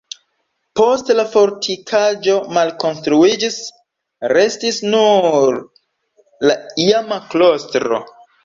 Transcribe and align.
Poste 0.77 1.15
la 1.19 1.25
fortikaĵo 1.33 2.37
malkonstruiĝis, 2.57 3.59
restis 4.33 4.81
nur 4.97 5.63
la 6.51 6.57
iama 6.89 7.25
klostro. 7.31 8.03